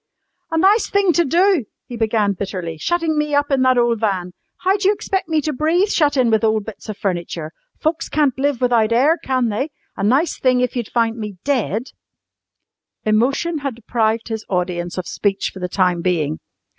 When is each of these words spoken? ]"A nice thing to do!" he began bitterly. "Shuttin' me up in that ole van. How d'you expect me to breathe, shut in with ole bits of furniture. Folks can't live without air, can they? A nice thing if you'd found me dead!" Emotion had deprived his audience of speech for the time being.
]"A 0.51 0.57
nice 0.57 0.89
thing 0.89 1.13
to 1.13 1.23
do!" 1.23 1.65
he 1.85 1.95
began 1.95 2.33
bitterly. 2.33 2.75
"Shuttin' 2.79 3.15
me 3.15 3.35
up 3.35 3.51
in 3.51 3.61
that 3.61 3.77
ole 3.77 3.95
van. 3.95 4.31
How 4.61 4.75
d'you 4.75 4.91
expect 4.91 5.29
me 5.29 5.41
to 5.41 5.53
breathe, 5.53 5.89
shut 5.89 6.17
in 6.17 6.31
with 6.31 6.43
ole 6.43 6.59
bits 6.59 6.89
of 6.89 6.97
furniture. 6.97 7.51
Folks 7.79 8.09
can't 8.09 8.33
live 8.39 8.61
without 8.61 8.91
air, 8.91 9.19
can 9.23 9.49
they? 9.49 9.69
A 9.95 10.03
nice 10.03 10.39
thing 10.39 10.59
if 10.59 10.75
you'd 10.75 10.89
found 10.89 11.19
me 11.19 11.37
dead!" 11.43 11.91
Emotion 13.05 13.59
had 13.59 13.75
deprived 13.75 14.29
his 14.29 14.43
audience 14.49 14.97
of 14.97 15.05
speech 15.07 15.51
for 15.53 15.59
the 15.59 15.69
time 15.69 16.01
being. 16.01 16.39